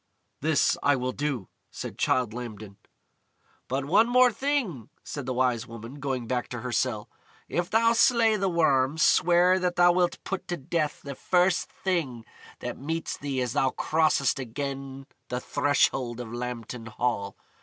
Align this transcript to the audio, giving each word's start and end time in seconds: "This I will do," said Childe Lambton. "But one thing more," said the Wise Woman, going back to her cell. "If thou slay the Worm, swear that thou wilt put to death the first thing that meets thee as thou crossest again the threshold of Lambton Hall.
"This 0.39 0.79
I 0.81 0.95
will 0.95 1.11
do," 1.11 1.47
said 1.69 1.99
Childe 1.99 2.33
Lambton. 2.33 2.77
"But 3.67 3.85
one 3.85 4.09
thing 4.33 4.67
more," 4.69 4.87
said 5.03 5.27
the 5.27 5.33
Wise 5.35 5.67
Woman, 5.67 5.99
going 5.99 6.25
back 6.25 6.47
to 6.47 6.61
her 6.61 6.71
cell. 6.71 7.07
"If 7.47 7.69
thou 7.69 7.93
slay 7.93 8.35
the 8.35 8.49
Worm, 8.49 8.97
swear 8.97 9.59
that 9.59 9.75
thou 9.75 9.91
wilt 9.91 10.17
put 10.23 10.47
to 10.47 10.57
death 10.57 11.03
the 11.03 11.13
first 11.13 11.69
thing 11.71 12.25
that 12.61 12.79
meets 12.79 13.15
thee 13.15 13.43
as 13.43 13.53
thou 13.53 13.69
crossest 13.69 14.39
again 14.39 15.05
the 15.29 15.39
threshold 15.39 16.19
of 16.19 16.33
Lambton 16.33 16.87
Hall. 16.87 17.37